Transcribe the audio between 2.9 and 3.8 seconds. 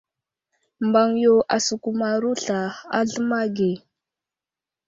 a zləma ge.